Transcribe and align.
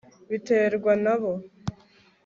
Biterwa 0.29 0.93
na 1.03 1.13
bo 1.21 1.31